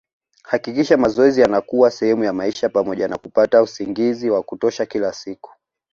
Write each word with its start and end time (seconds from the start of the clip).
Hakikisha 0.43 0.97
mazoezi 0.97 1.41
yanakuwa 1.41 1.91
sehemu 1.91 2.23
ya 2.23 2.33
maisha 2.33 2.69
pamoja 2.69 3.07
na 3.07 3.17
kupata 3.17 3.61
usingizi 3.61 4.29
wa 4.29 4.43
kutosha 4.43 4.85
kila 4.85 5.13
siku 5.13 5.51